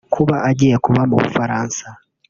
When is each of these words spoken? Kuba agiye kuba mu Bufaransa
Kuba 0.13 0.35
agiye 0.49 0.75
kuba 0.85 1.01
mu 1.09 1.15
Bufaransa 1.23 1.85